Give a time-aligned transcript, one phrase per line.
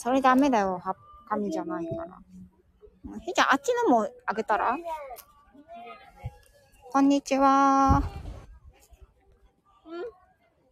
[0.00, 0.80] それダメだよ。
[0.84, 0.94] は
[1.28, 2.04] 紙じゃないから。
[2.04, 4.76] うんひーちゃん、あっちのもあげたら？
[6.92, 8.00] こんにちは。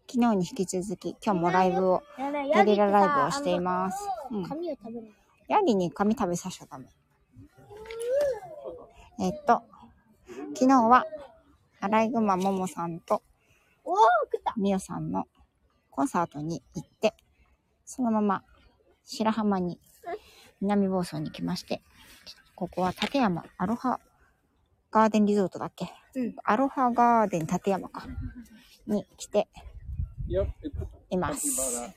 [0.08, 2.04] 昨日に引き続き、今日もライブを、
[2.54, 3.98] ゲリラライブをしています。
[4.30, 4.46] うん。
[5.48, 6.86] ヤギに紙食べさせちゃダメ。
[9.18, 9.62] えっと、
[10.54, 11.04] 昨日は、
[11.80, 13.22] アライグマももさんと。
[14.56, 15.24] みおさんの
[15.90, 17.14] コンサートに行って、
[17.84, 18.44] そのまま
[19.06, 19.80] 白浜に
[20.60, 21.80] 南房総に来まして、
[22.54, 24.00] ここは立山アロハ
[24.90, 25.92] ガーデンリゾートだっけ？
[26.14, 26.34] うん。
[26.44, 28.06] アロハガーデン立山か。
[28.86, 29.48] に来て
[31.10, 31.94] います。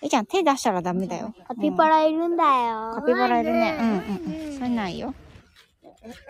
[0.00, 1.34] えいちゃん手出したらダメだよ。
[1.46, 2.92] カピバラいるんだよ。
[2.94, 3.76] カピバラいるね。
[3.80, 4.54] うんうんうん。
[4.54, 5.14] それないよ。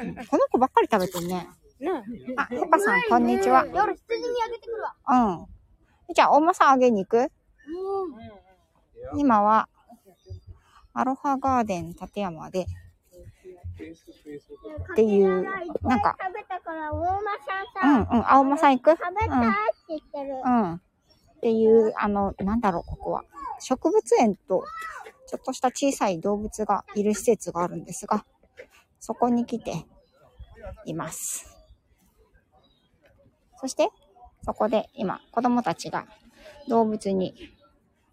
[0.01, 1.49] うんこの子ばっかり食べてるね。
[1.81, 1.91] ね
[2.37, 3.67] あ、ヘパさん、こんにちは。
[3.67, 4.95] 夜羊にあげてくるわ。
[5.07, 5.47] うん。
[6.09, 7.19] えいちゃん、お馬さんあげに行く？
[7.19, 7.29] うん。
[9.17, 9.69] 今は、
[10.93, 12.67] アロハガーデン立山で、
[14.93, 15.45] っていう
[15.83, 18.91] なんか食べたから、大間さうんうん、青馬さん行く？
[18.91, 19.51] 食べたいっ
[19.87, 20.35] て言ってる。
[20.45, 20.63] うん。
[20.63, 20.75] うん。
[20.75, 20.81] っ
[21.41, 23.23] ていう、あの、なんだろう、ここは。
[23.61, 24.65] 植物園と、
[25.29, 28.25] ちょっとした小さい動物がいる施設があるんですが、
[28.99, 29.87] そこに来て
[30.85, 31.57] います。
[33.61, 33.91] そして、
[34.45, 36.07] そこで今、子供たちが
[36.69, 37.35] 動物に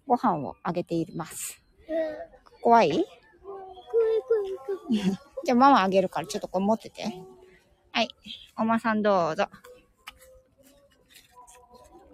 [0.07, 1.61] ご飯をあげています。
[2.61, 2.89] 怖い？
[2.89, 3.05] くいく
[4.47, 4.57] い
[4.89, 5.17] くい。
[5.43, 7.03] じゃあママあげるからちょっとこれ持ってて。
[7.91, 8.09] はい。
[8.57, 9.47] おまさんどうぞ。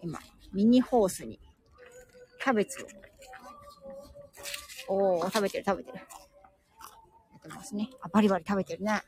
[0.01, 0.19] 今、
[0.53, 1.39] ミニホースに
[2.43, 2.87] キャベツを。
[4.93, 5.97] おー、食べてる食べてる。
[5.97, 6.03] や
[7.37, 7.89] ってますね。
[8.01, 9.01] あ、バリバリ食べてるね。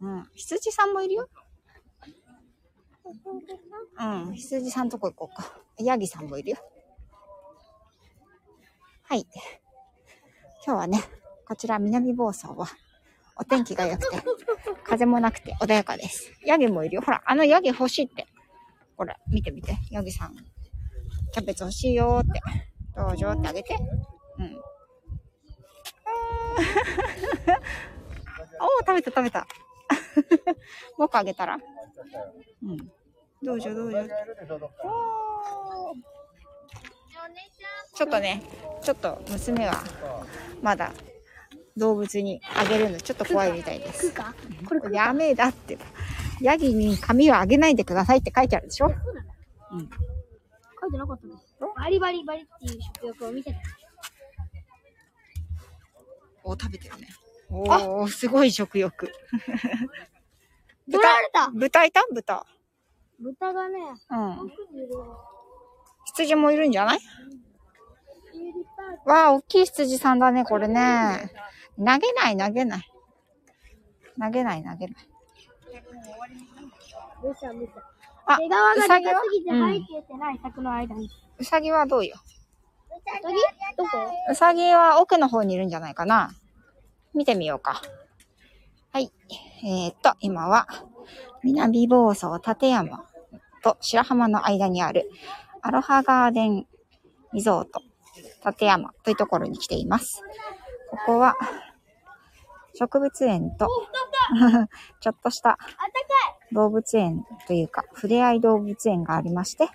[0.00, 0.30] うん。
[0.34, 1.28] 羊さんもいるよ。
[3.98, 4.34] うん。
[4.34, 5.60] 羊さんとこ行こうか。
[5.78, 6.71] ヤギさんもいるよ。
[9.04, 9.26] はい。
[10.64, 11.02] 今日はね、
[11.46, 12.68] こちら南房総は
[13.36, 14.22] お天気が良くて、
[14.84, 16.32] 風もなくて穏やかです。
[16.46, 17.02] ヤギもいるよ。
[17.02, 18.26] ほら、あのヤギ欲しいって。
[18.96, 19.76] ほら、見てみて。
[19.90, 20.36] ヤギさん。
[21.32, 22.40] キャベツ欲しいよーって。
[22.96, 23.76] どうぞってあげて。
[24.38, 24.56] うん。
[28.60, 29.46] おー、食べた食べた。
[30.96, 31.58] 僕あげたら
[32.62, 32.76] うん。
[33.42, 33.98] どうぞどうぞ。
[34.84, 36.21] おー
[37.94, 38.42] ちょっとね、
[38.82, 39.82] ちょっと娘は
[40.62, 40.92] まだ
[41.76, 44.12] 動物にあげるのちょっと怖いみたいです。
[44.66, 45.78] これやめだって。
[46.40, 48.86] ヤギに髪をあげないでくださいって書いてあるでしょ？
[48.86, 48.94] うん。
[50.80, 53.58] 書いてなかったのバリバリバリっていう食欲を見せた。
[56.42, 57.08] お、食べてるね。
[57.48, 59.06] おー、すごい食欲。
[60.90, 62.00] 取られた豚いた？
[62.12, 62.44] 豚。
[63.20, 63.78] 豚がね、
[64.10, 64.52] うん。
[66.06, 66.98] 羊もいるんじゃない？
[66.98, 67.41] いるパー
[69.04, 71.32] わあ、大きい羊さんだね、これね。
[71.76, 72.92] 投げない、投げない。
[74.20, 74.96] 投げない、投げない。
[78.26, 78.38] あ、
[78.76, 79.20] うさぎは
[81.38, 82.16] うさぎはどうよ？
[82.16, 83.34] うさぎ
[83.76, 83.88] どこ
[84.30, 86.30] うさぎは奥の方にいるんじゃないかな。
[87.14, 87.82] 見てみようか。
[88.92, 89.12] はい。
[89.64, 90.66] えー、っと、今は、
[91.42, 93.04] 南房総立山
[93.62, 95.10] と白浜の間にある、
[95.62, 96.66] アロハガーデン
[97.32, 97.82] リゾート
[98.44, 100.22] 立山というところに来ています。
[100.90, 101.36] ここは、
[102.74, 103.68] 植物園と、
[105.00, 105.58] ちょっとした
[106.52, 109.68] 動物園というか、触れ合い動物園がありまして、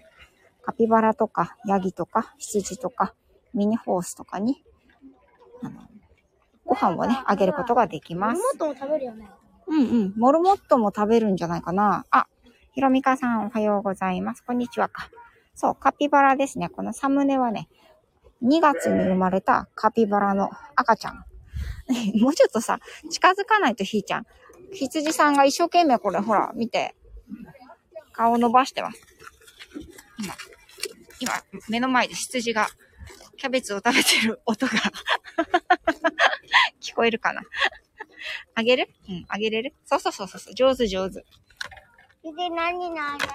[0.61, 3.13] カピバラとか、ヤギとか、羊とか、
[3.53, 4.63] ミニホースとかに、
[5.63, 5.81] あの、
[6.65, 8.41] ご飯をね、あげることができます。
[8.41, 9.31] もっとも食べるよね。
[9.67, 10.13] うんうん。
[10.17, 12.05] モルモットも食べるんじゃないかな。
[12.11, 12.27] あ、
[12.73, 14.43] ひろみかさんおはようございます。
[14.43, 15.09] こんにちはか。
[15.55, 16.69] そう、カピバラですね。
[16.69, 17.69] このサムネはね、
[18.43, 21.25] 2月に生まれたカピバラの赤ちゃん。
[22.19, 24.25] もうちょっとさ、近づかないとひーちゃん。
[24.73, 26.95] 羊さんが一生懸命これ、ほら、見て。
[28.11, 29.01] 顔伸ばしてます。
[30.19, 30.33] 今、
[31.19, 31.33] 今、
[31.69, 32.67] 目の前で羊が
[33.37, 34.71] キャベツを食べてる音が
[36.81, 37.41] 聞こえるかな。
[38.55, 38.89] あげる？
[39.07, 39.73] うん、あげれる？
[39.85, 40.53] そうそうそうそう。
[40.55, 41.23] 上手上手。
[42.23, 43.31] 次何にあげよ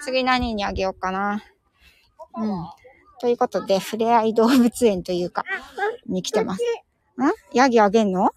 [0.00, 1.42] 次何にあげようかな？
[2.36, 2.66] うん。
[3.20, 5.44] ということで、触れ合い動物園というか、
[6.06, 6.62] に来てます。
[6.62, 6.66] ん？
[7.54, 8.30] ヤギあげんの？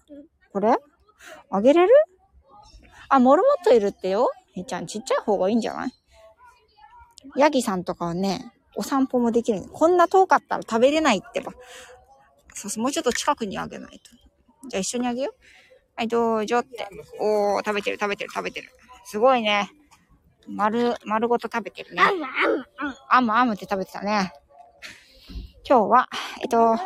[0.52, 0.76] これ？
[1.50, 1.92] あげれる？
[3.08, 4.30] あ、モルモットいるってよ。
[4.56, 5.92] えちゃん、ちっちゃい方がいいんじゃない？
[7.36, 9.62] ヤギさんとかはね、お散歩もできる。
[9.72, 11.52] こんな遠かったら食べれないってば。
[12.54, 14.00] そうそう、もうちょっと近くにあげない
[14.62, 14.68] と。
[14.68, 15.34] じゃあ一緒にあげよう。
[15.96, 16.88] はい、どうぞって。
[17.18, 18.70] おー、食べてる食べてる食べてる。
[19.04, 19.70] すごいね。
[20.48, 22.02] 丸、丸ごと食べてるね。
[23.08, 24.32] あむあむって食べてたね。
[25.68, 26.08] 今日は、
[26.42, 26.76] えっと、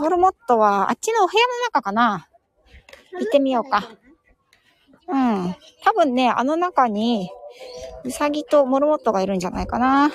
[0.00, 2.28] モルモットは、あっちのお部屋の中かな？
[3.18, 3.88] 行ってみようか。
[5.08, 5.54] うん。
[5.82, 7.30] 多分ね、あの中に、
[8.04, 10.10] ウサギとモルモットがいるんじゃないかな。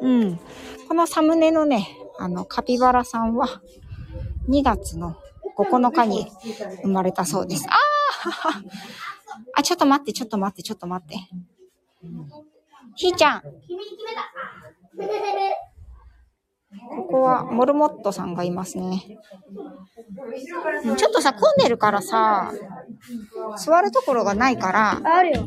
[0.00, 0.38] うん。
[0.88, 3.48] このサムネのね、あの、カピバラさんは、
[4.48, 5.16] 2月の
[5.56, 6.30] 9日に
[6.82, 7.66] 生まれたそうです。
[7.68, 8.62] ああ
[9.56, 11.16] あ、ちょっと待って、ちょっと待って、ちょっと待って。
[12.96, 13.42] ひーちゃん、
[16.96, 19.18] ここはモルモットさんがいますね。
[20.84, 22.52] うんちょっとさ、混んでるからさ、
[23.58, 25.46] 座るところがないから、あるよ。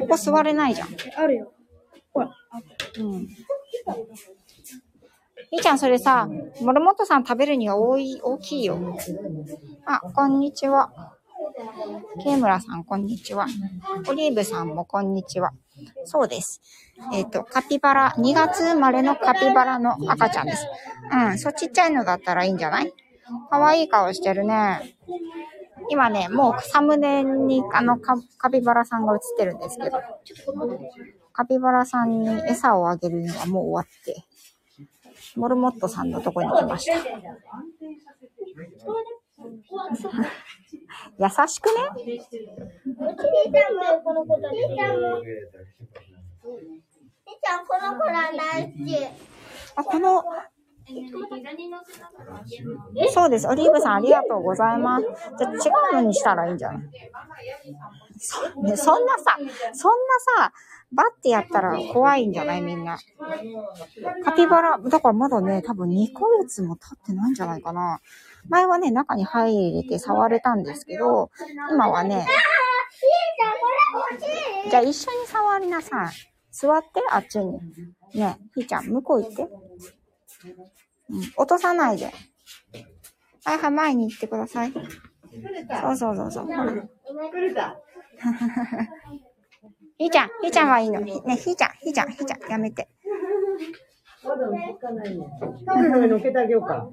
[0.00, 0.88] ここ座れないじゃん。
[1.16, 1.52] あるよ。
[2.98, 3.28] うん。
[5.52, 6.28] みーちゃん、それさ、
[6.60, 8.78] モルモットさん食べるには多い、大きいよ。
[9.86, 11.16] あ、こんにちは。
[12.22, 13.46] ケイムラさん、こんにちは。
[14.08, 15.52] オリーブさんもこんにちは。
[16.04, 16.60] そうです。
[17.12, 20.66] えっ、と、カピバラ、2月生まれのカピバラの赤ちゃんです。
[21.12, 22.92] うん、そうちっちゃいのだったらいいんじゃない？
[23.50, 24.96] かわいい顔してるね。
[25.88, 29.98] 今ね、もうサムネにあのカカピバラさんが映ってるんですけど、
[31.32, 34.24] カピバラさんに餌をあげるのはもう終わって、
[35.36, 36.94] モルモットさんのとこに来ました。
[41.18, 44.52] 優しくねおじいちゃんもこの子たち。
[44.52, 45.16] おじいちゃんも。
[45.16, 46.82] おじい
[47.42, 48.96] ちゃんこの子ら大好き。
[49.76, 50.24] あ、この、
[53.10, 53.46] そうです。
[53.48, 55.06] オリーブさんありがとうございます。
[55.38, 55.54] じゃ違
[55.92, 56.82] うのにしたらいいんじゃない？
[58.18, 59.36] そ,、ね、そんなさ、
[59.72, 60.52] そんなさ、
[60.92, 62.60] バッてやったら怖いんじゃない？
[62.62, 62.98] みんな。
[64.24, 68.00] カピバラ、だからまだね、多分2ヶ月も経ってないんじゃないかな。
[68.48, 71.30] 前はね、中に入れて触れたんですけど、
[71.72, 72.26] 今はね、
[74.70, 76.08] じゃあ一緒に触りなさい。
[76.50, 77.60] 座って、あっちに。
[78.14, 79.48] ねひーちゃん、向こう行って。
[81.10, 82.12] うん、落とさないで。
[83.44, 84.72] はいはい、前に行ってください。
[84.72, 84.78] そ
[85.92, 86.46] うそうそうそう。
[86.46, 87.76] ほら。
[89.98, 91.04] ひーちゃん、ひーちゃんはいいの。
[91.04, 92.88] ひね、ひーちゃん、ひーちゃん、ひーちゃん、やめて。
[94.22, 95.26] まだ落ち着かないね。
[95.66, 96.86] タオルの上に乗っけてあげようか。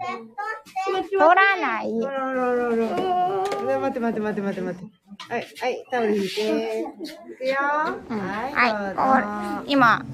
[0.86, 2.06] 取らない。
[2.06, 3.80] あらあらあらあら。
[3.80, 5.34] 待って待って待って待って待って。
[5.34, 6.80] はい、はい、タオル引いて。
[6.80, 6.84] い
[7.38, 7.56] くよ。
[8.10, 10.06] うんはい、今、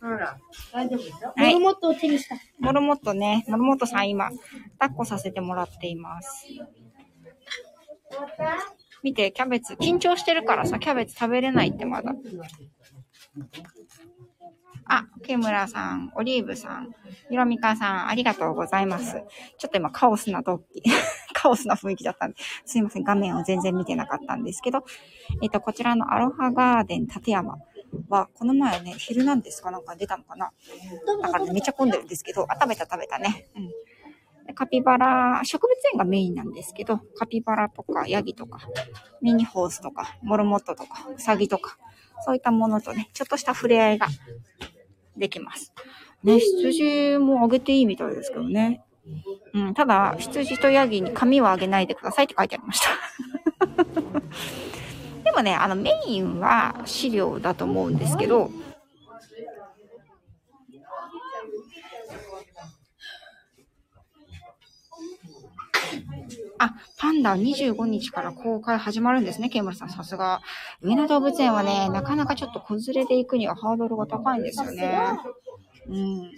[0.00, 0.38] ほら、
[0.72, 2.36] 大丈夫でしょはいモルモットを手にした。
[2.58, 4.30] モルモットね、モルモットさん今、
[4.78, 6.46] 抱っこさせてもらっています。
[9.02, 12.14] 見て、キャベツ、緊張してるからさ、キャベツ食べれないってまだ。
[14.92, 16.90] あ、ケムラさん、オリーブさん、
[17.28, 19.22] ひろみかさん、ありがとうございます。
[19.58, 20.82] ちょっと今カオスなドッキ、
[21.32, 24.84] カオスな雰囲気だったんで、すいません、画面を全然見てなかったんですけど、
[25.42, 27.58] えっ、と、こちらのアロハガーデン立山
[28.08, 29.70] は、この前ね、昼なんですか？
[29.70, 30.52] なんか出たのかな？
[31.22, 33.48] だからね、めっちゃ混んでるんですけど、あ、食べた食べたね。
[33.56, 34.54] うん。
[34.54, 38.58] カピバラ、植物園がメインなんですけど、カピバラとかヤギとか、
[39.22, 41.78] ミニホースとか、モルモットとか、ウサギとか、
[42.24, 44.08] そういったものとね、ちょっとした触れ合いが
[45.16, 45.72] できます。
[46.24, 48.82] ね、羊もあげていいみたいですけどね。
[49.54, 52.90] うん、ただ、羊とヤギに髪はあげないでくださいって書いてありました。
[55.30, 58.50] でもね、あの、メインは飼料だと思うんですけど、
[66.58, 69.90] あ、パンダ25日から公開始まるんですね、ケイムラさん。
[69.90, 70.42] さすが。
[70.82, 74.98] 上野動物園はね、なかなかちょっと子連れで行くにはハードルが高いんですよね。
[75.88, 76.32] うん。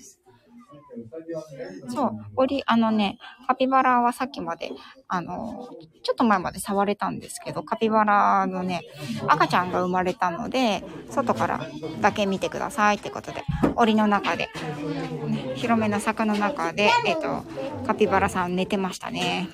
[1.89, 4.71] そう、オリ、あのね、カピバラはさっきまで、
[5.09, 5.69] あの、
[6.03, 8.83] ちょっと前まで触れたんですけど、カピバラのね、
[9.29, 11.61] 赤ちゃんが生まれたので、外から
[12.01, 13.43] だけ見てくださいってことで、
[13.77, 14.49] 檻の中で、
[15.27, 17.45] ね広めの坂の中で、えっと、
[17.87, 19.49] カピバラさん寝てましたね。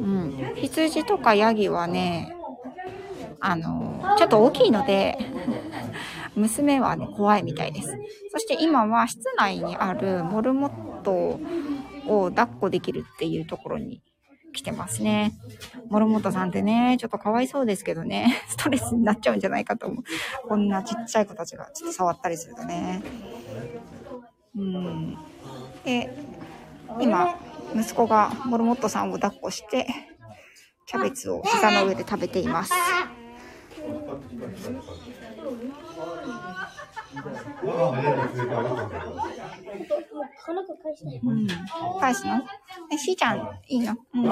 [0.00, 0.52] うん。
[0.56, 2.34] 羊とかヤギはね、
[3.40, 5.16] あの、ちょっと大きいので、
[6.38, 7.88] 娘はね、怖いみたいです。
[8.32, 11.40] そして今は室内にあるモルモット
[12.06, 14.02] を抱っこできるっていうところに
[14.52, 15.32] 来てますね。
[15.88, 20.04] モルモットさんってね、ちょっとかわいそうですけどね、 ストレスになっちゃうんじゃないかと思う。
[20.48, 23.02] こんなちっちゃい子たちがちょっと触ったりするとね。
[24.56, 25.18] うん。
[25.84, 26.10] で、
[27.00, 27.38] 今、
[27.74, 29.86] 息子がモルモットさんを抱っこして、
[30.86, 32.72] キャベツを膝の上で食べています。
[41.22, 41.48] 嗯
[42.00, 42.30] 发型
[42.90, 44.24] 那谁讲的哎呀嗯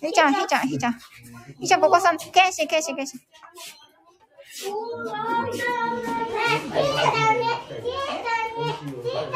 [0.00, 0.98] 谁讲的谁讲的谁讲的
[1.58, 3.18] 你叫哥哥上去干谁干谁干谁
[4.54, 5.58] 葫芦娃娃上去
[6.72, 7.42] 接上你
[7.82, 7.90] 接
[8.22, 8.58] 上你
[9.02, 9.32] 接上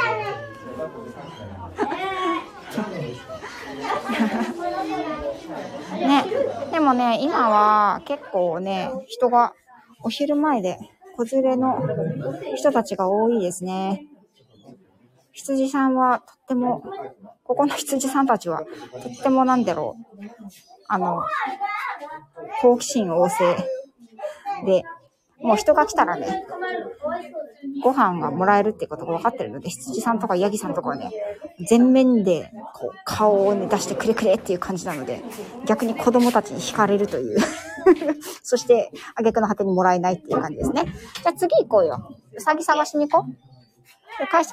[2.92, 2.96] 你
[5.92, 6.24] ね。
[6.70, 9.54] でもね、今は結構ね、人が
[10.02, 10.78] お昼前で
[11.16, 11.80] 子連れの
[12.54, 14.06] 人たちが多いですね。
[15.32, 16.82] 羊さんはとっても、
[17.44, 20.24] ここの羊さんたちはとってもなんだろう。
[20.88, 21.22] あの、
[22.60, 23.56] 好奇心旺盛
[24.64, 24.82] で、
[25.40, 26.44] もう人が来たらね、
[27.82, 31.10] ご飯がもらえるってことが分かってるので、羊さんとかヤギさんとかはね、
[31.68, 35.22] 全面でこう顔をね出してくれくれっていう感じなので、
[35.66, 37.38] 逆に子供たちに惹かれるという。
[38.42, 40.84] そして、挙句の果てにもらえないっていう感じですね。
[40.84, 42.16] じゃあ次行こうよ。
[42.34, 43.46] うさぎ探しに行こう。
[44.18, 44.50] で返し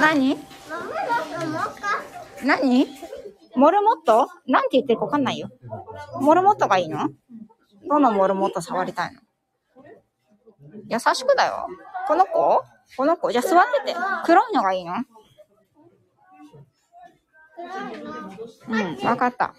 [0.00, 0.38] 何？
[2.42, 2.88] 何？
[3.60, 4.26] モルモット？
[4.46, 5.50] なんて言ってるかわかんないよ。
[6.18, 7.10] モルモットがいいの？
[7.86, 9.20] どのモルモット触りたいの？
[10.88, 11.66] 優しくだよ。
[12.08, 12.64] この子？
[12.96, 13.30] この子？
[13.30, 13.98] じゃあ座ってて。
[14.24, 14.94] 黒いのがいいの？
[18.68, 19.52] うん、わかった。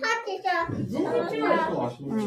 [2.02, 2.18] うん。
[2.18, 2.22] う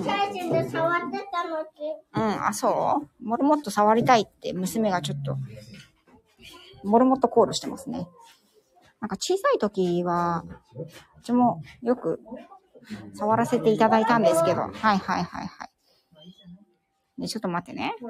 [2.20, 3.24] ん、あ、そう？
[3.28, 5.36] モルモット触りたいって娘がちょっと、
[6.84, 8.06] モルモットコールしてますね。
[9.04, 10.46] なんか小さい時は、
[11.18, 12.20] うちもよく
[13.12, 15.68] 触らせていただいたんですけど、はいはいはいはい。
[17.20, 17.94] ね、ちょっと待ってね。
[18.00, 18.08] よ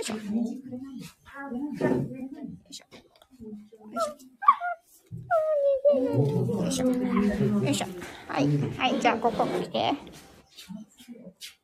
[0.00, 0.14] いしょ。
[0.14, 1.50] よい
[2.70, 2.86] しょ。
[6.54, 6.86] よいしょ。
[6.86, 6.92] よ
[7.68, 7.86] いしょ。
[8.28, 8.46] はい。
[8.78, 9.00] はい。
[9.00, 9.92] じゃあ、ここ来て。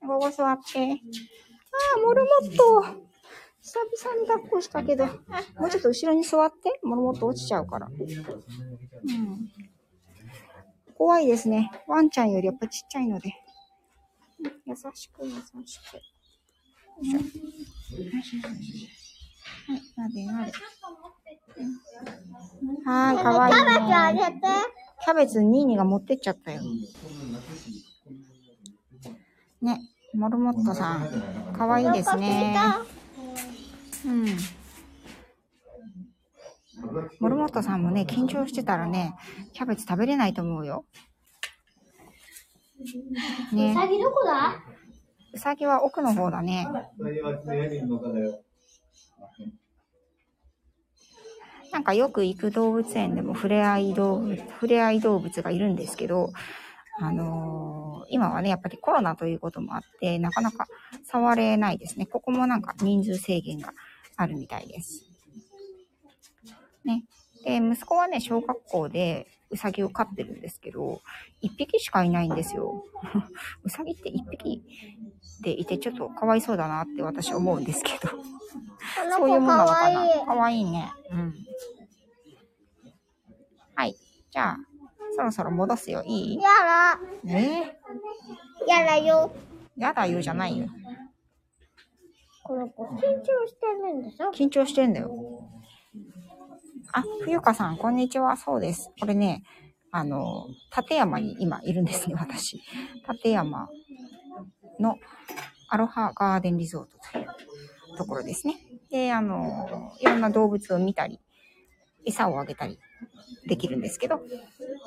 [0.01, 0.81] ここ座って。
[0.81, 0.85] あ
[1.97, 3.12] あ、モルモット。
[3.63, 5.05] 久々に抱っこしたけど。
[5.05, 5.13] あ
[5.59, 6.81] もうちょっと後ろに座って。
[6.83, 7.87] モルモット落ちちゃうから。
[7.87, 9.51] うん。
[10.95, 11.71] 怖いですね。
[11.87, 13.33] ワンちゃんよりやっぱちっちゃいので。
[14.67, 15.31] 優しく優
[15.65, 15.97] しく。
[19.65, 20.53] はい、なでなで。
[22.85, 24.19] はーい、かわいい、キャベツあね。
[24.19, 24.41] げて。
[25.05, 26.63] キャベツニーニーが持ってっちゃったよ。
[29.61, 29.81] ね、
[30.15, 32.57] モルモットさん、かわいいですね。
[34.07, 34.27] うん。
[37.21, 39.15] モルモットさんもね、緊張してたらね、
[39.53, 40.85] キャベツ食べれないと思うよ。
[43.53, 44.57] ね、さぎどこだ？
[45.35, 46.67] うさぎは奥の方だね。
[51.71, 56.33] なんかよく行く動物園でも触れ合い動物、触れ合い動物がいるんですけど、
[56.99, 60.67] あのー今はね、やっぱりコロナということもあって、なかなか
[61.11, 62.05] 触れないですね。
[62.05, 63.73] ここもなんか人数制限が
[64.17, 65.05] あるみたいです。
[66.85, 67.05] ね。
[67.45, 71.01] で、息子はね、小学校でうさぎを飼ってるんですけど、
[71.41, 72.85] 一匹しかいないんですよ。
[73.65, 74.63] うさぎって一匹
[75.43, 78.11] でいてちょっとかわいそうだなって私思うんですけど。
[78.11, 78.23] こ
[79.17, 79.91] そういうもんなのか。
[79.91, 80.25] な？
[80.27, 80.93] かわいいね。
[81.11, 81.35] うん。
[83.75, 83.97] はい。
[84.31, 84.59] じゃあ、
[85.17, 86.03] そろそろ戻すよ。
[86.05, 86.37] いい？
[86.37, 87.01] やだ。
[87.27, 87.79] え？
[88.67, 89.33] やだよ。
[89.77, 90.67] ー、やだよじゃないよ。
[92.43, 94.31] この子緊張してるんでしょ？
[94.33, 95.11] 緊張してんだよ。
[96.93, 98.37] あ、冬香さん、こんにちは。
[98.37, 98.91] そうです。
[99.01, 99.43] これね、
[99.91, 100.47] あの、
[100.77, 102.61] 立山に今いるんですね、私。
[103.11, 103.69] 立山
[104.81, 104.97] の
[105.69, 107.27] アロハガーデンリゾートという
[107.97, 108.57] ところですね。
[108.91, 111.21] で、あの、いろんな動物を見たり、
[112.05, 112.79] 餌をあげたり
[113.47, 114.21] できるんですけど、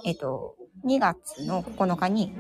[0.06, 2.34] えっ、と、2月の9日に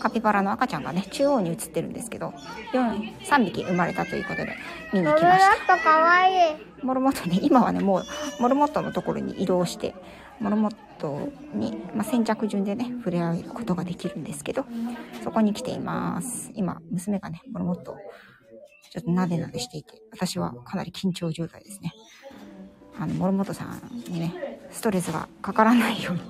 [0.00, 2.32] カピバラの赤ちゃんがね、中央に映ってるんですけど、
[2.72, 4.56] 4 3匹生まれたということで
[4.92, 5.74] 見に来ました。
[5.74, 6.56] ットかわいい。
[6.82, 8.04] モルモットね、今はね、もう、
[8.40, 9.94] モルモットのところに移動して、
[10.40, 14.64] モルモットに、まあ、先着順でね、触れ合うことができるんですけど、
[15.22, 16.50] そこに来ています。
[16.54, 17.96] 今、娘がね、モルモットを
[18.90, 21.92] ちょっとなでなでしていて、私はかなり緊張状態ですね。
[22.98, 26.20] あの、モルモットさんにね、ストレスがかからないように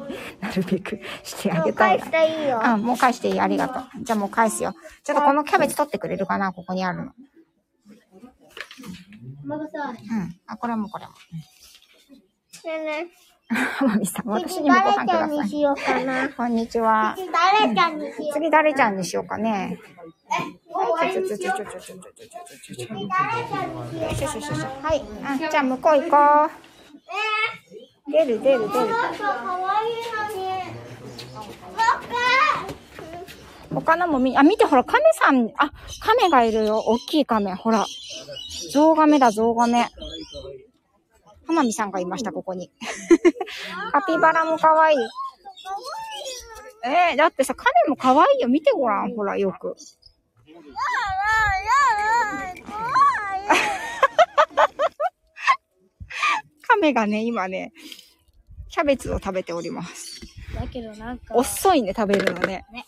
[0.41, 2.63] なるべくしてあもう返げたいなしていいよ。
[2.65, 3.41] うん、もう返していい。
[3.41, 3.85] ありがとう。
[4.03, 4.75] じゃあもう返すよ。
[5.03, 7.05] ちょっとこのキャベツ取ってくれるかなここにあるの。
[7.05, 7.07] う
[10.15, 10.37] ん。
[10.47, 11.13] あ、これもこれも。
[12.67, 13.09] えね
[13.81, 15.49] マミさん、え、私次にもご飯く誰ちゃんにださい。
[15.49, 16.29] しようかな。
[16.31, 17.15] こんにちは。
[17.17, 18.33] 次誰ちゃんにしよう。
[18.35, 19.79] 次誰ちゃんにしようかね。
[20.73, 21.21] 終わり？
[21.21, 21.39] にしよう。
[21.39, 24.03] ちょちょちょちょちょちょちょちょちょちょちょ次誰ちゃんにしよう。
[24.03, 24.61] よしよしよしよし。
[24.83, 25.05] はい。
[25.25, 28.13] あじゃあ向こう行こう。
[28.13, 28.71] 出る出る出る。
[33.75, 36.79] 他のも見、あ、見てほら、亀さん、あ、亀がいるよ。
[36.79, 37.53] 大きい亀。
[37.55, 37.85] ほら。
[38.73, 39.89] ゾウガメだ、ゾウガメ。
[41.47, 42.71] 花見さんがいました、ここに。
[43.93, 44.99] カピバラも可愛い。
[46.85, 48.49] えー、だってさ、亀も可愛いよ。
[48.49, 49.15] 見てごらん。
[49.15, 49.69] ほら、よく。
[50.47, 50.61] やだ、
[51.65, 52.79] やだ、怖
[53.39, 54.71] い。
[56.69, 57.73] 亀がね、今ね、
[58.69, 60.21] キャベツを食べております。
[60.55, 62.65] だけどなんか遅いね、食べるのね。
[62.73, 62.87] ね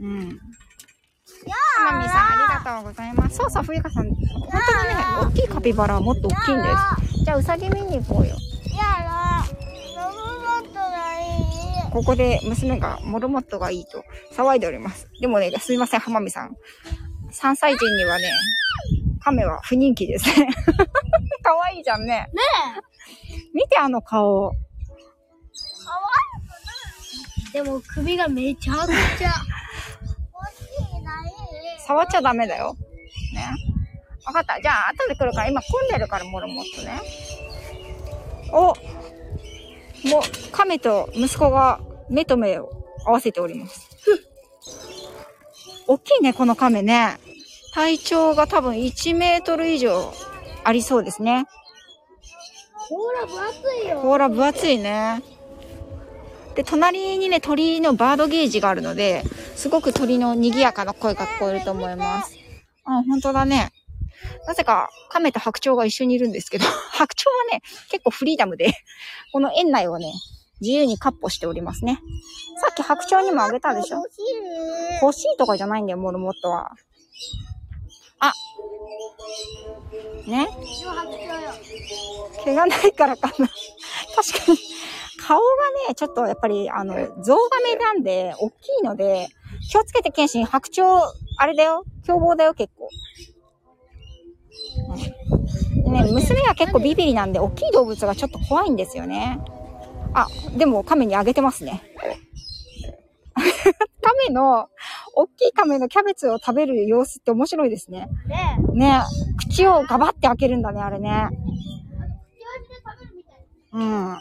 [0.00, 0.40] うん。
[1.84, 3.36] まみさん、ありがとうございます。
[3.36, 4.08] そうそう、冬香さん。
[4.08, 6.99] 本当にね、大きいカピバラはもっと大きいんです。
[7.24, 8.36] じゃあ、うさぎ見に行こうよ。
[8.76, 9.44] やだ、
[9.96, 11.90] ロボットがいい。
[11.92, 15.08] ここで娘がモルモットがいいと騒いでおります。
[15.20, 16.56] でもね、すいません、浜美さん。
[17.32, 18.32] 3歳児にはね、
[19.22, 20.48] 亀は不人気ですね。
[21.42, 22.06] 可愛いじゃんね。
[22.06, 22.30] ね
[23.54, 24.52] 見て、あの顔。
[27.54, 27.62] え。
[27.62, 29.32] でも首がめちゃくちゃ。
[29.32, 29.50] 欲
[30.54, 31.32] しいない。
[31.86, 32.76] 触っちゃダメだよ。
[34.30, 34.32] ね。
[34.32, 34.60] わかった。
[34.60, 37.00] じゃあ、後で来るから、今混んでるから、モルモットね。
[38.52, 38.74] お
[40.08, 40.22] もう、
[40.52, 42.70] 亀と息子が目と目を
[43.04, 43.88] 合わせております。
[45.86, 47.18] 大きいね、この亀ね。
[47.74, 50.12] 体長が多分1メートル以上
[50.64, 51.46] ありそうですね。
[52.74, 54.00] ほら、分厚いよ。
[54.00, 55.22] ほら、分厚いね。
[56.54, 59.22] で、隣にね、鳥のバードゲージがあるので、
[59.54, 62.36] すごく鳥の賑やかな声が聞こえると思います。
[62.84, 63.72] あ、本当だね。
[64.46, 68.72] なぜか、亀と白鳥が一緒にいるんですけど、 白鳥はね、結構フリーダムで、
[69.32, 70.12] この園内をね、
[70.60, 72.00] 自由にカッ歩しておりますね。
[72.60, 74.02] さっき白鳥にもあげたでしょ？
[75.02, 75.36] 欲しい。
[75.38, 76.70] とかじゃないんだよ、モルモットは。
[78.20, 78.32] あ。
[80.26, 80.48] ね？
[82.44, 83.48] 毛がないからかな。
[84.14, 84.58] 確かに、
[85.26, 85.44] 顔が
[85.88, 89.28] ね、ちょっとやっぱり、あの、象亀なんで、大きいので、
[89.70, 90.86] 気をつけて、剣心、白鳥、
[91.38, 92.88] あれだよ、凶暴だよ、結構。
[94.88, 95.30] うん
[95.84, 99.40] でね、娘は結構ビビリなんで、大きい動物がちょっと怖いんですよね。
[100.14, 101.82] あ、でも亀にあげてますね。
[104.02, 104.68] 亀の、
[105.14, 108.08] 大きい亀のキャベツを食べる様子って面白いですね。
[108.72, 109.02] ね
[109.38, 111.28] 口をガバって開けるんだね、あれね。
[113.72, 114.16] うん。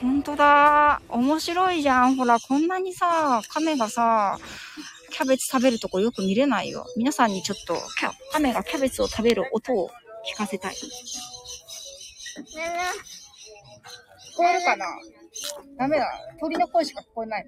[0.00, 1.00] ほんとだ。
[1.08, 2.16] 面白いじゃん。
[2.16, 4.38] ほら、こんなにさ、亀がさ、
[5.16, 6.84] キャベツ食べるとこよく見れないよ。
[6.94, 9.90] 皆さんにちょっと、キャ亀がキャベツを食べる音を
[10.30, 10.74] 聞かせたい。
[10.74, 10.78] ね
[14.34, 14.84] 聞こえるかな？
[15.78, 16.06] ダメだ。
[16.38, 17.46] 鳥の声しか聞こえない。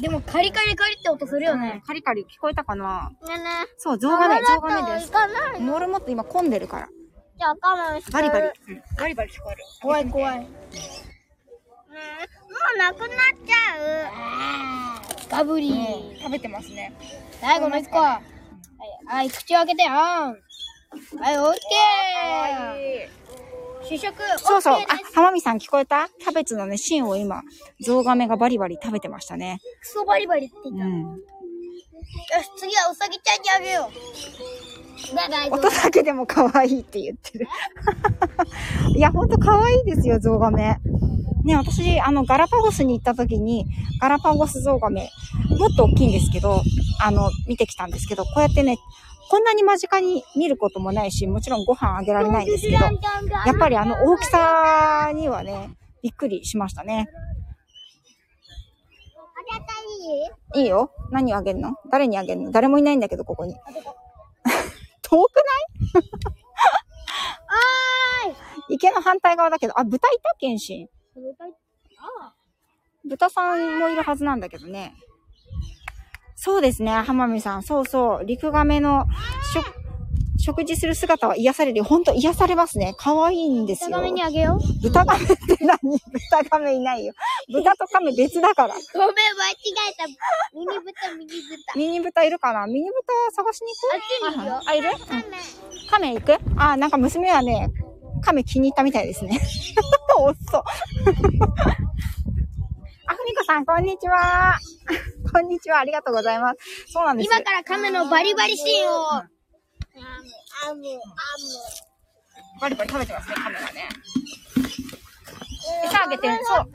[0.00, 1.82] でもカリカリカリって音するよね。
[1.86, 3.10] カリカリ聞こえたかな？
[3.28, 3.44] ねえね
[3.76, 3.98] そう、え。
[3.98, 5.12] 象がね、象がねです行。
[5.12, 6.88] かないのモールもっと今混んでるから。
[6.88, 8.10] じゃあ我慢して。
[8.10, 8.46] バリバリ。
[8.46, 8.52] うん
[8.96, 9.64] バリバリ聞こえる。
[9.82, 10.46] 怖い怖い。
[11.94, 12.00] も
[12.74, 13.08] うなくなっ
[13.46, 15.28] ちゃう。
[15.30, 15.72] ガブリう
[16.14, 16.92] ん食べてますね。
[17.40, 17.98] 最後の一個。
[17.98, 18.20] は
[19.02, 20.36] い、はい、口を開けて、あん。
[21.18, 23.88] はい、オッケー。
[23.88, 24.14] 主食。
[24.38, 24.74] そうそう。
[24.76, 24.78] あ
[25.14, 26.08] 浜美さん聞こえた？
[26.18, 27.42] キャベツのね、芯を今、
[27.80, 29.60] ゾウガメがバリバリ食べてましたね。
[29.80, 30.84] クソバリバリって言った。
[30.84, 31.16] ようん。
[31.18, 33.90] し、次はウサギちゃんにあげよ
[35.12, 35.16] う。
[35.16, 35.50] バイバイ。
[35.50, 37.46] 音だけでも可愛いって言ってる。
[38.96, 40.78] いや、ほんと可愛いですよ、ゾウガメ。
[41.44, 43.66] ね、私、あの、ガラパゴスに行った時に、
[44.00, 45.10] ガラパゴスゾウガメ、
[45.58, 46.62] もっと大きいんですけど、
[47.02, 48.78] あの、見てきたんですけど、こうやってね、
[49.30, 52.90] こんなに間近に見ることもないし、もちろんご飯あげられないんですけど、や
[53.52, 55.70] っぱりあの大きさにはね、
[56.02, 57.08] びっくりしましたね。
[59.16, 59.64] あげた
[60.58, 60.62] い。
[60.62, 60.92] いいよ。
[61.10, 61.74] 何をあげるの？
[61.90, 62.52] 誰にあげるの？
[62.52, 63.54] 誰もいないんだけど、ここに。
[65.02, 66.04] 遠くない？
[68.26, 68.34] おーい。
[68.76, 70.30] 池の反対側だけど、あ、豚いた？
[73.04, 74.94] 豚さんもいるはずなんだけどね。
[76.36, 77.62] そうですね、浜美さん。
[77.62, 78.24] そうそう。
[78.24, 79.06] 陸亀の
[79.52, 79.64] 食、
[80.38, 81.84] 食事する姿は癒されるよ。
[81.84, 82.94] ほんと癒されますね。
[82.98, 83.90] 可愛いんですよ。
[83.90, 84.82] 豚ガメにあげよう。
[84.82, 85.78] 豚亀って何？
[85.80, 87.14] 豚亀いないよ。
[87.52, 88.74] 豚と亀別だから。
[88.92, 89.54] ごめん、間違
[89.90, 90.06] えた。
[90.06, 91.78] ミニ豚、ミニ豚。
[91.78, 92.66] ミニ豚いるかな？
[92.66, 92.96] ミニ豚
[93.34, 94.60] 探しに行くあっちにいるよ。
[94.66, 94.90] あ、いる？
[95.06, 95.24] カメ。
[95.90, 96.60] 亀行く？
[96.60, 97.70] あ、なんか娘はね、
[98.22, 99.40] 亀気に入ったみたいですね。
[100.18, 100.58] おっそ。
[100.58, 100.64] あ、
[103.14, 104.58] ふみこさん、こんにちは。
[105.32, 106.92] こんにちは、ありがとうございます。
[106.92, 107.26] そうなんです。
[107.26, 109.10] 今からカメのバリバリシーンを。
[109.12, 109.28] アム、
[110.68, 110.82] アム、
[112.60, 113.88] バリバリ食べてますね、亀がね。
[115.84, 116.70] 餌あげてる、そう。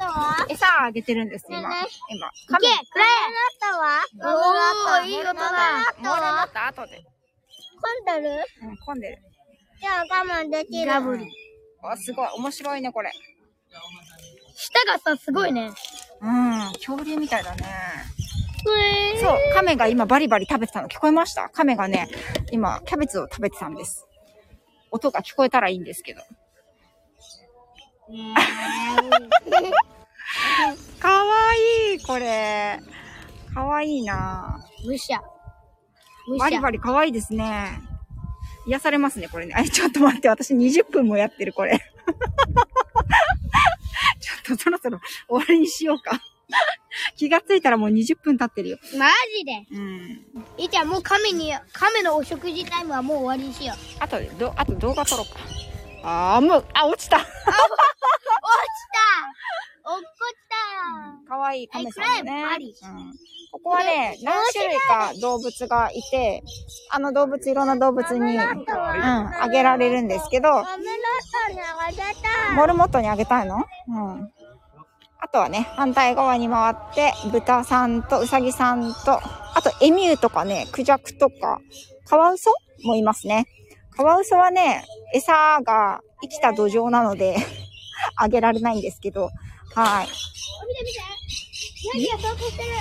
[0.50, 1.62] 餌あげてるんです、今。
[1.70, 2.28] ね今。
[2.28, 3.06] いけ、くれ
[4.16, 5.42] おー、いい音だ。
[6.00, 7.04] モール乗った後で。
[8.06, 9.18] 混んでるうん、混んでる。
[9.80, 10.88] じゃあ我慢できる。
[10.88, 11.26] ガブリ。
[11.82, 13.12] あ、すごい、面白いね、これ。
[14.56, 15.72] 舌がさ、すごいね。
[16.22, 17.66] うん、恐竜みたいだね。
[18.66, 21.48] うえそう、亀が今バリバリ食べてたの聞こえました？
[21.50, 22.10] 亀がね、
[22.52, 24.06] 今、キャベツを食べてたんです。
[24.92, 26.22] 音が聞こえたらいいんですけど。
[31.00, 32.80] かわいい、これ。
[33.54, 35.22] かわいいなむしゃ。
[36.28, 37.82] むバリバリかわいいですね。
[38.70, 39.54] 癒されますね、これね。
[39.56, 41.80] あ、 ちょっと待って、私20分もやってる、これ。
[44.20, 46.22] ちょっとそろそろ終わりにしようか。
[47.16, 48.78] 気がついたらもう20分経ってるよ。
[48.98, 49.68] マジで？
[49.72, 50.26] うん。
[50.58, 53.78] いいちゃん、もう亀に、亀のお食事タイムはもう終わりにしよう。
[54.00, 55.40] あとで、ど、あと動画撮ろうか。
[56.04, 57.18] あー、もう、あ、落ちた。
[57.18, 57.36] 落ちた
[59.90, 60.10] 落っこ
[61.26, 62.44] ちかわいいカメさんだね。
[62.44, 63.12] うん。
[63.52, 66.44] ここはね、何種類か動物がいて、
[66.92, 70.64] あの動物、いろんな動物に、うん、あげられるんですけど、
[72.56, 73.58] モルモットにあげたいの？
[73.58, 74.32] うん。
[75.22, 81.60] あとはね、反対側に回って、豚さんとウサギさんと、あとエミューとかね、クジャクとか、
[82.06, 82.54] カワウソ？
[82.84, 83.48] もいますね。
[83.98, 87.36] カワウソはね、餌が生きた土壌なので、
[88.16, 89.32] あげられないんですけど、
[89.76, 90.08] はい。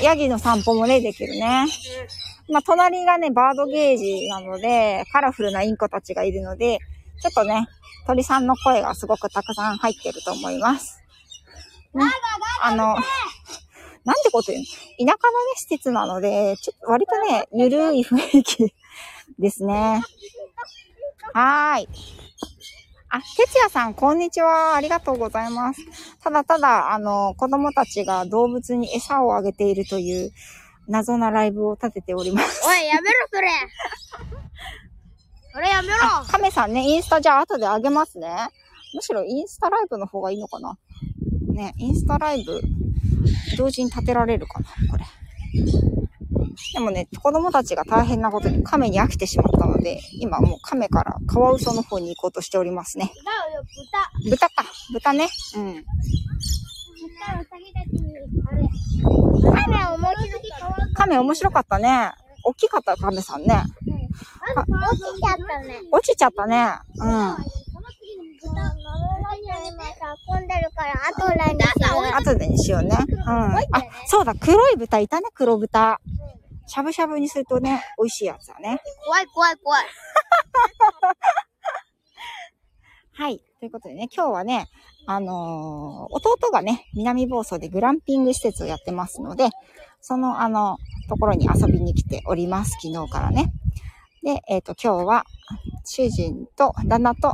[0.02, 1.66] ヤギの散歩もね、できるね。
[2.50, 6.78] まあ、隣がね、バードゲージなので、カラフルなインコたちがいるので、
[7.20, 7.68] ちょっとね、
[8.06, 10.98] 鳥さんの声がすごくたくさん入ってると思います。
[11.94, 12.04] ね、
[12.62, 12.94] あの、
[14.04, 14.64] なんてこと言うの？
[14.64, 18.74] 田舎のね、施設なので、ちょっと割とね、ゆるい雰囲気
[19.38, 20.02] ですね。
[21.34, 21.88] はーい。
[23.10, 24.74] あ、哲也さん、こんにちは。
[24.74, 25.80] ありがとうございます。
[26.22, 30.30] ただただ、あの、子供たちが動物に餌をあげているという
[30.88, 32.66] 謎なライブを立てております。
[32.66, 33.48] おい、やめろ、それ
[35.54, 38.28] それやめろあ、カメさんね、インスタじゃあ後であげますね。
[38.94, 40.76] むしろインスタライブの方がいいのかな。
[41.48, 42.60] ね、インスタライブ、
[43.56, 45.04] 同時に立てられるかな、これ。
[46.74, 53.12] でもね、子供たちが大変なことに亀に飽きてしまったので、今もう亀からカワウソの方に行こうとしておりますね。
[54.22, 54.30] 豚。
[54.30, 55.28] 豚か、豚ね。
[55.56, 55.74] うん。
[55.74, 55.84] 豚
[57.40, 58.16] ウサギたちに、
[58.46, 58.68] あれ。
[60.94, 62.12] 亀面白かったね。
[62.44, 63.54] 大きかった亀さんね。
[63.54, 63.64] あ、
[64.60, 65.80] 落ちちゃったね。
[65.92, 66.70] 落ちちゃったね。
[66.96, 67.36] うん。
[72.18, 72.96] 後でにしようね。
[73.08, 73.28] うん。
[73.28, 73.60] あ、
[74.06, 76.00] そうだ、黒い豚いたね、黒豚。
[76.68, 78.80] しゃぶしゃぶにするとね、美味しいやつだね。
[79.04, 79.84] 怖い怖い怖い。
[83.12, 83.42] はい。
[83.58, 84.68] ということでね、今日はね、
[85.06, 89.48] あのー弟がね、南房総でグランピング施設をやってますので、
[90.00, 90.76] その、あの、
[91.08, 93.52] ところに遊びに来ております、昨日からね。
[94.22, 95.24] で、えっ、と、今日は、
[95.84, 97.32] 主人と旦那と、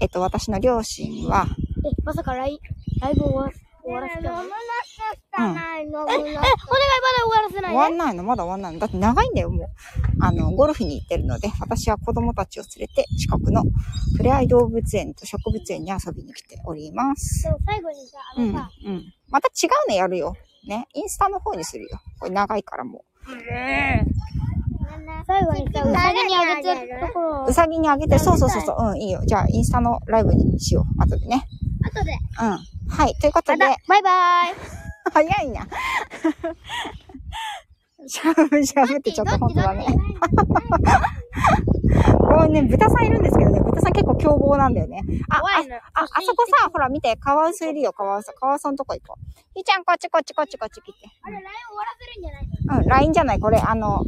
[0.00, 1.46] えっ、と、私の両親は、
[1.84, 2.60] え、まさかライ
[3.00, 3.50] ライブ終わ
[3.86, 4.98] 終わらせたの飲むなし
[5.30, 6.50] たない、飲むなえ、え、お願いまだ
[7.22, 8.14] 終わらせない終わんない。
[8.14, 8.72] のまだ終わんない。
[8.74, 9.30] のだって長い。
[9.30, 9.68] んだよ、もう。
[10.20, 13.62] あの、ゴルフに行ってるので、私は子供たちを連れて、近くの
[14.16, 14.48] ふれあい。
[14.48, 17.44] 動物園と植物園に遊びに来ております。
[17.44, 19.04] でも最後にさ、あうん、のさ、うん。
[19.28, 20.34] また違うのやるよ。
[20.66, 20.88] ね。
[20.94, 22.00] インスタの方にするよ。
[22.18, 22.62] これ長い。
[22.64, 23.04] からも
[25.26, 27.50] 最後にさ、うさぎにあげてるところう。
[27.50, 28.76] うさぎにあげて、そうそうそうそう。
[28.90, 29.08] うん、い。
[29.08, 29.10] い。
[29.12, 29.20] よ。
[29.26, 31.02] じゃあ、インスタのライブにしよう。
[31.02, 31.46] 後でね。
[31.96, 32.12] 後で。
[32.12, 32.58] うん。
[32.88, 33.14] はい。
[33.14, 34.54] ということで、バイバイ。
[35.12, 35.66] 早いな。
[38.08, 39.86] しゃぶしゃぶってちょっと本当だね。
[42.18, 45.02] こうね、豚さんいるんですけどね、豚さん結構凶暴なんだよね。
[45.28, 45.40] あ、あ。
[45.94, 48.32] あ、あそこさ、ほら見て、カワウソいるよ、カワウソ。
[48.32, 49.22] カワウソのとこ行こう。
[49.54, 51.08] ひーちゃん、こっちこっちこっちこっち来て。
[51.22, 54.04] あれ、ライン終わらせるんじゃないうん、LINE じゃない、これ、あの、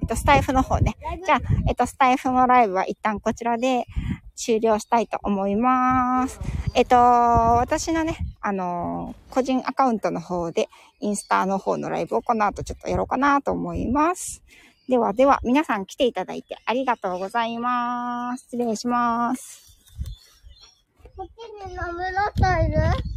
[0.00, 0.96] えっと、スタイフの方ね。
[1.24, 3.86] じゃあ、えっと、スタイフのライブは一旦こちらで
[4.36, 6.40] 終了したいと思います。
[6.74, 10.68] えっと、私のね、あの個人アカウントの方で、
[11.00, 14.42] インスタの方のライブをこの後ちょっとやろうかなと思います。
[14.88, 18.44] ではでは、皆さん来ていただいてありがとうございます。
[18.50, 19.78] 失礼します。
[21.16, 23.14] こっちに飲むのいる？